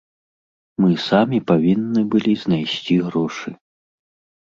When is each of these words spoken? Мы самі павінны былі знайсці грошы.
Мы 0.83 0.89
самі 1.09 1.39
павінны 1.53 2.01
былі 2.17 2.33
знайсці 2.47 3.01
грошы. 3.07 3.49